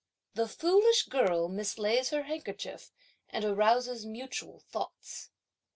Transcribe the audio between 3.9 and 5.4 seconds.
mutual thoughts.